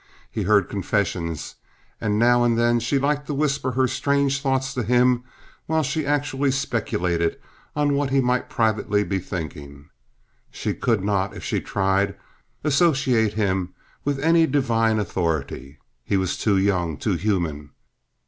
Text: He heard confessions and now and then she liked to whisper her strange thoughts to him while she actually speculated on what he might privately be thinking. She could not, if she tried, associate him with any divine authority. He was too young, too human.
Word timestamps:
He 0.31 0.41
heard 0.41 0.67
confessions 0.67 1.57
and 2.01 2.17
now 2.17 2.43
and 2.43 2.57
then 2.57 2.79
she 2.79 2.97
liked 2.97 3.27
to 3.27 3.35
whisper 3.35 3.73
her 3.73 3.87
strange 3.87 4.41
thoughts 4.41 4.73
to 4.73 4.81
him 4.81 5.23
while 5.67 5.83
she 5.83 6.07
actually 6.07 6.49
speculated 6.53 7.39
on 7.75 7.93
what 7.93 8.09
he 8.09 8.19
might 8.19 8.49
privately 8.49 9.03
be 9.03 9.19
thinking. 9.19 9.91
She 10.49 10.73
could 10.73 11.03
not, 11.03 11.35
if 11.35 11.43
she 11.43 11.61
tried, 11.61 12.15
associate 12.63 13.33
him 13.33 13.75
with 14.03 14.17
any 14.21 14.47
divine 14.47 14.97
authority. 14.97 15.77
He 16.03 16.17
was 16.17 16.35
too 16.35 16.57
young, 16.57 16.97
too 16.97 17.13
human. 17.13 17.69